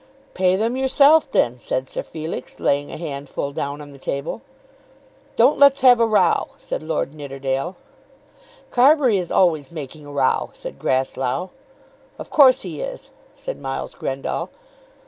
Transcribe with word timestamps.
"Pay 0.33 0.55
them 0.55 0.75
yourself, 0.75 1.29
then," 1.31 1.59
said 1.59 1.87
Sir 1.87 2.01
Felix, 2.01 2.59
laying 2.59 2.91
a 2.91 2.97
handful 2.97 3.51
down 3.51 3.81
on 3.81 3.91
the 3.91 3.99
table. 3.99 4.41
"Don't 5.35 5.59
let's 5.59 5.81
have 5.81 5.99
a 5.99 6.07
row," 6.07 6.47
said 6.57 6.81
Lord 6.81 7.13
Nidderdale. 7.13 7.75
"Carbury 8.71 9.19
is 9.19 9.29
always 9.29 9.69
making 9.71 10.07
a 10.07 10.11
row," 10.11 10.49
said 10.53 10.79
Grasslough. 10.79 11.51
"Of 12.17 12.31
course 12.31 12.61
he 12.63 12.81
is," 12.81 13.11
said 13.35 13.59
Miles 13.61 13.93
Grendall. 13.93 14.49